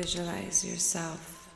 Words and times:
Visualize 0.00 0.64
yourself 0.64 1.50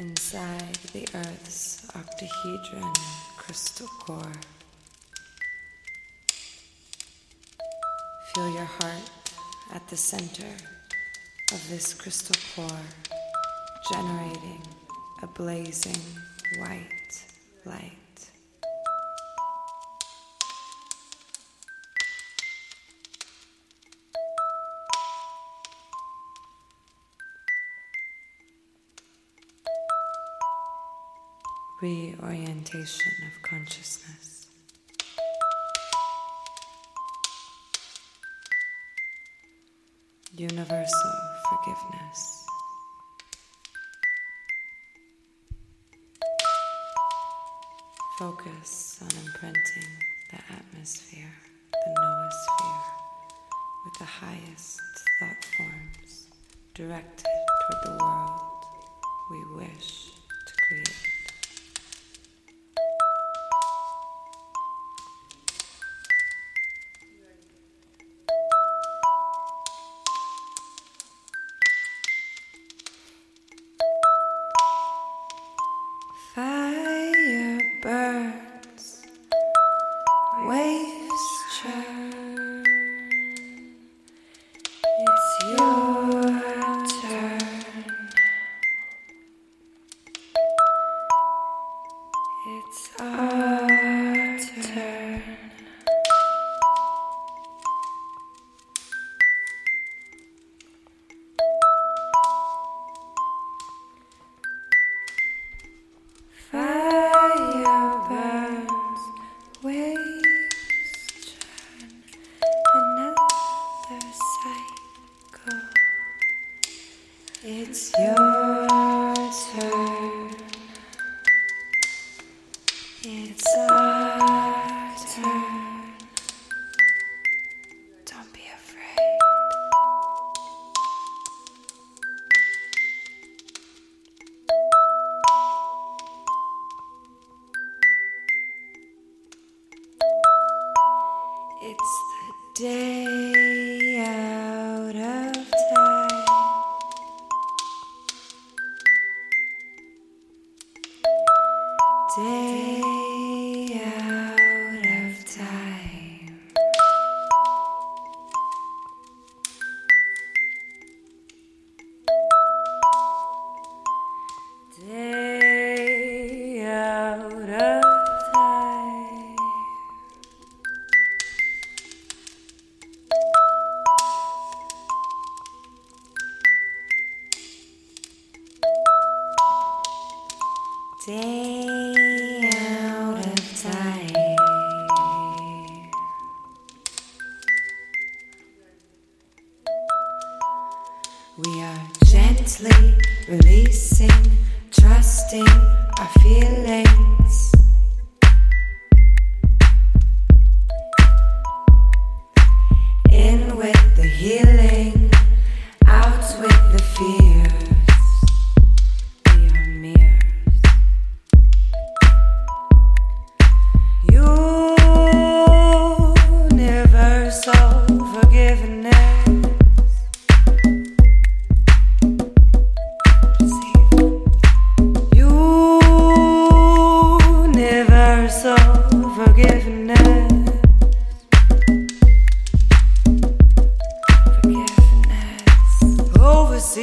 inside 0.00 0.74
the 0.92 1.06
Earth's 1.14 1.86
octahedron 1.94 2.92
crystal 3.36 3.86
core. 4.00 4.32
Feel 8.34 8.52
your 8.52 8.64
heart 8.64 9.10
at 9.74 9.86
the 9.86 9.96
center 9.96 10.52
of 11.52 11.68
this 11.70 11.94
crystal 11.94 12.34
core, 12.56 12.86
generating 13.92 14.60
a 15.22 15.28
blazing 15.28 16.02
white 16.58 17.24
light. 17.64 18.07
Reorientation 31.80 33.12
of 33.24 33.42
consciousness. 33.42 34.48
Universal 40.36 41.12
forgiveness. 41.48 42.46
Focus 48.18 48.98
on 49.00 49.08
imprinting 49.24 49.88
the 50.32 50.38
atmosphere, 50.52 51.32
the 51.72 52.00
noosphere, 52.00 52.82
with 53.84 53.98
the 54.00 54.04
highest 54.04 54.80
thought 55.20 55.44
forms 55.56 56.26
directed 56.74 57.24
toward 57.70 57.84
the 57.84 58.04
world 58.04 58.64
we 59.30 59.44
wish 59.56 60.10
to 60.46 60.52
create. 60.66 61.17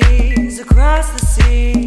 seas, 0.02 0.60
across 0.60 1.10
the 1.12 1.26
sea. 1.26 1.85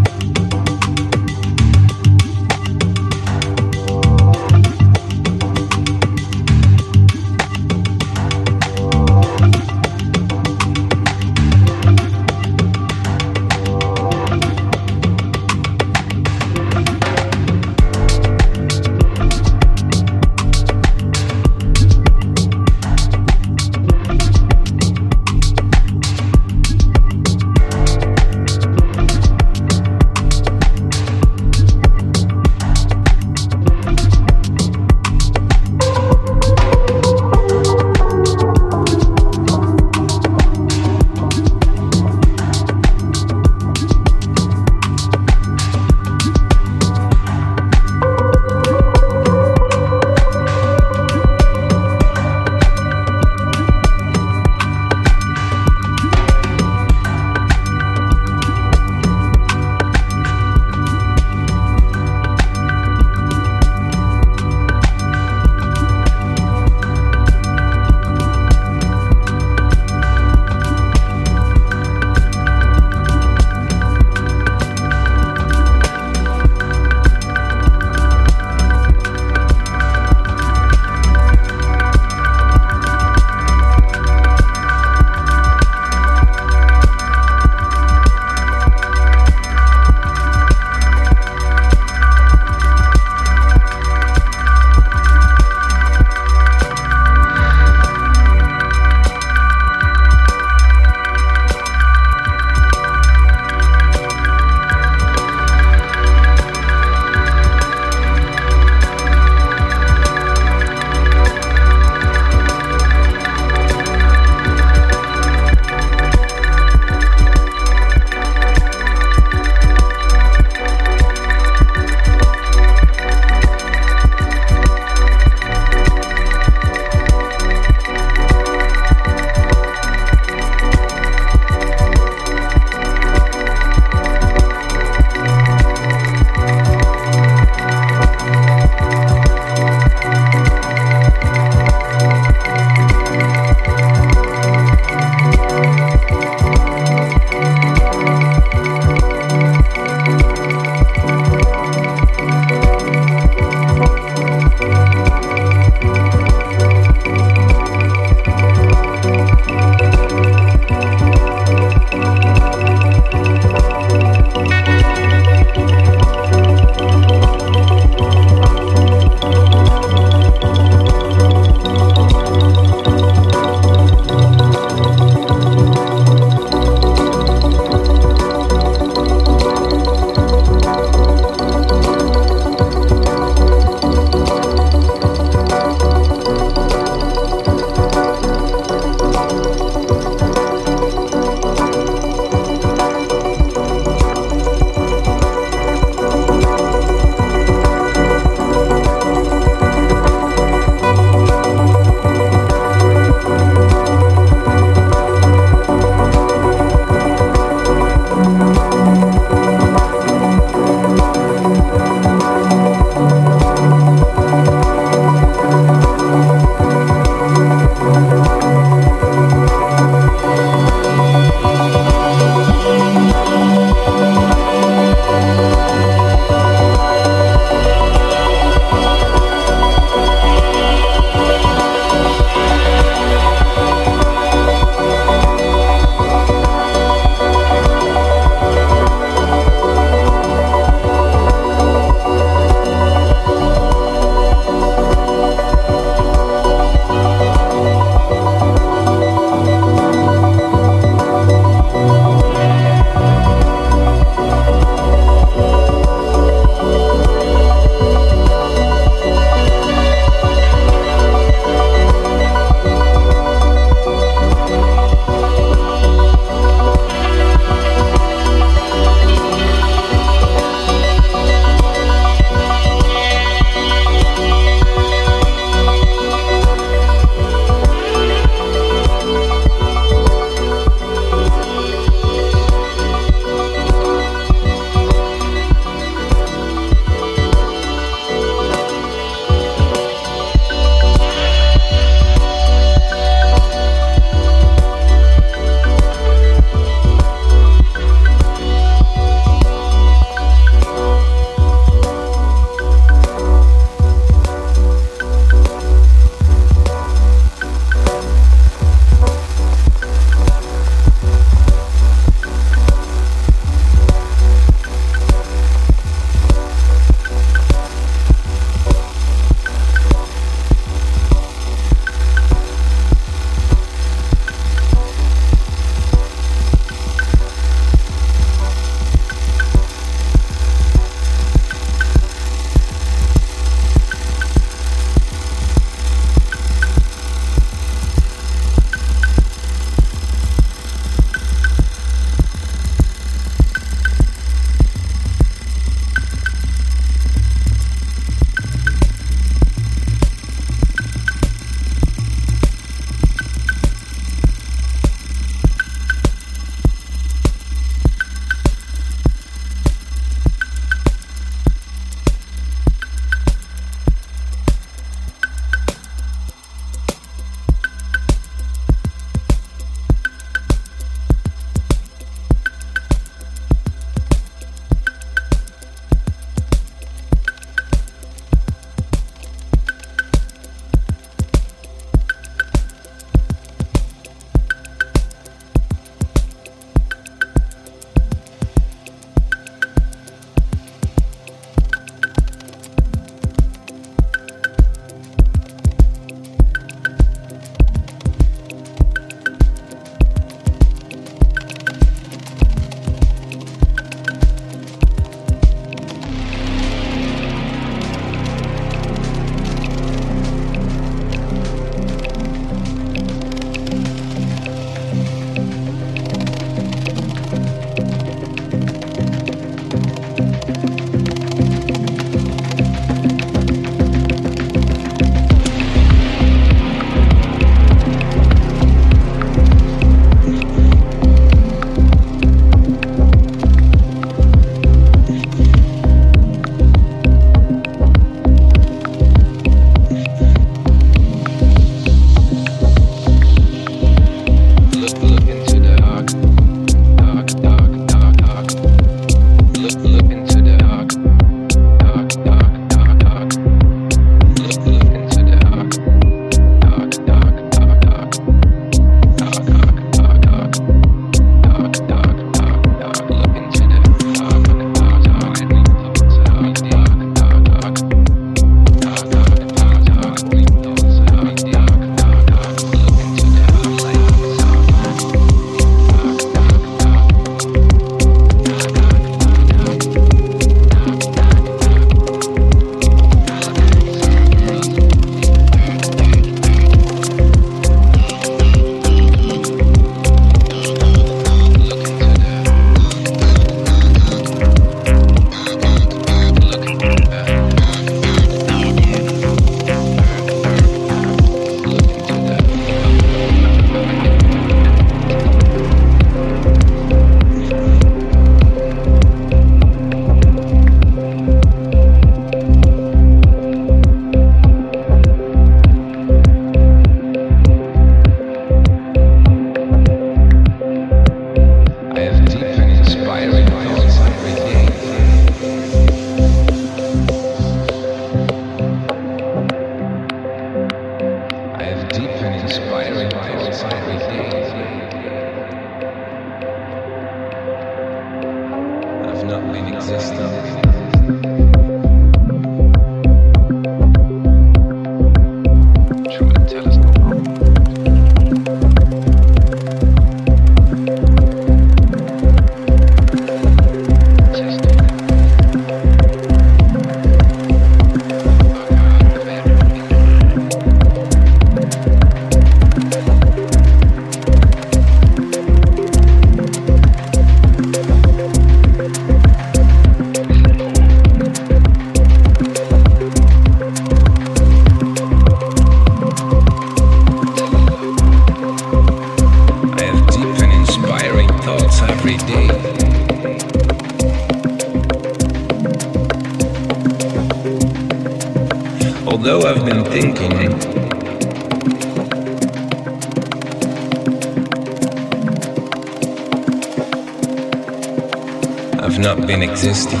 Existing. 599.42 600.00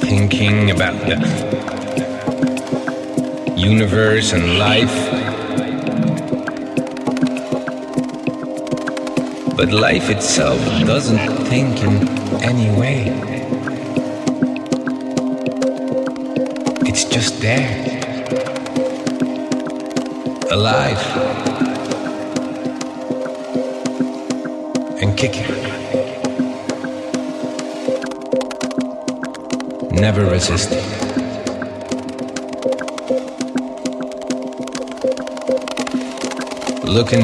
Thinking 0.00 0.70
about 0.72 0.98
the 1.06 1.16
universe 3.56 4.32
and 4.32 4.58
life. 4.58 4.96
But 9.56 9.72
life 9.72 10.10
itself 10.10 10.58
doesn't 10.86 11.46
think 11.46 11.80
in 11.82 12.08
any 12.42 12.68
way. 12.76 12.89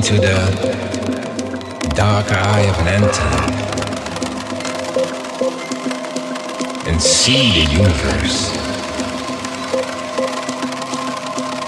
Into 0.09 0.21
the 0.21 1.91
dark 1.97 2.31
eye 2.31 2.61
of 2.61 2.79
an 2.79 2.87
antelope 2.87 3.51
and 6.87 7.03
see 7.03 7.65
the 7.65 7.73
universe. 7.73 8.53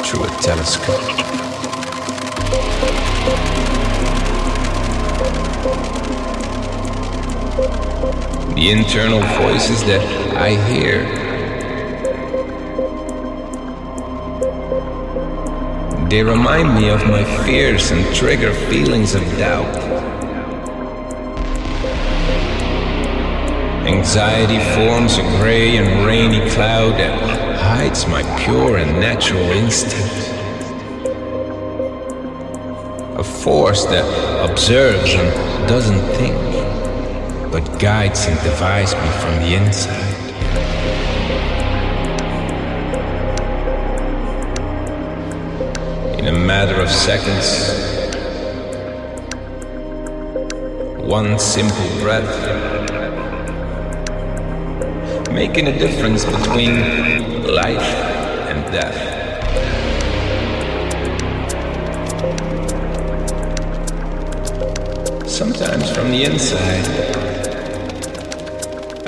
through 0.06 0.24
a 0.24 0.28
telescope. 0.40 1.02
The 8.54 8.70
internal 8.70 9.20
voices 9.20 9.84
that 9.84 10.00
I 10.36 10.54
hear 10.72 11.27
They 16.08 16.22
remind 16.22 16.74
me 16.74 16.88
of 16.88 17.06
my 17.06 17.22
fears 17.44 17.90
and 17.90 18.02
trigger 18.14 18.54
feelings 18.54 19.14
of 19.14 19.22
doubt. 19.36 19.76
Anxiety 23.86 24.58
forms 24.74 25.18
a 25.18 25.22
gray 25.36 25.76
and 25.76 26.06
rainy 26.06 26.48
cloud 26.48 26.92
that 26.92 27.60
hides 27.60 28.06
my 28.06 28.22
pure 28.42 28.78
and 28.78 28.98
natural 28.98 29.42
instinct. 29.50 30.32
A 33.18 33.22
force 33.22 33.84
that 33.84 34.06
observes 34.50 35.12
and 35.12 35.68
doesn't 35.68 36.00
think, 36.16 37.52
but 37.52 37.78
guides 37.78 38.24
and 38.24 38.40
divides 38.40 38.94
me 38.94 39.10
from 39.20 39.36
the 39.42 39.56
inside. 39.56 40.07
In 46.28 46.34
a 46.34 46.38
matter 46.38 46.78
of 46.82 46.90
seconds, 46.90 47.72
one 51.00 51.38
simple 51.38 51.88
breath. 52.00 52.28
Making 55.32 55.68
a 55.68 55.78
difference 55.78 56.26
between 56.26 57.44
life 57.44 57.94
and 58.50 58.62
death. 58.70 58.98
Sometimes 65.26 65.90
from 65.92 66.10
the 66.10 66.24
inside, 66.24 66.86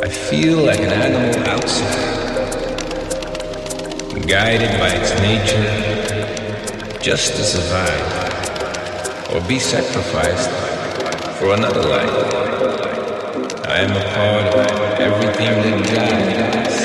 I 0.02 0.08
feel 0.08 0.56
like 0.56 0.80
an 0.80 0.88
animal 0.88 1.38
outside, 1.50 2.16
guided 4.26 4.70
by 4.80 4.88
its 4.94 5.12
nature 5.20 5.89
just 7.02 7.34
to 7.34 7.42
survive 7.42 9.32
or 9.32 9.40
be 9.48 9.58
sacrificed 9.58 10.50
for 11.38 11.54
another 11.54 11.82
life. 11.88 12.10
I 13.64 13.78
am 13.78 13.92
a 13.96 14.04
part 14.14 14.54
of 14.54 15.00
everything 15.00 15.62
that 15.62 15.86
God 15.94 16.66
is 16.66 16.79